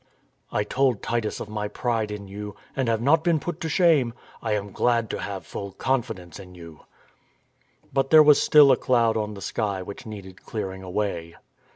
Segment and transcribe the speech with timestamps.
[0.51, 4.15] I told Titus of my pride in you, and have not been put to shame;...
[4.41, 6.85] I am glad to have full confidence in you."
[7.93, 11.35] But there was still a cloud on the sky which needed clearing away.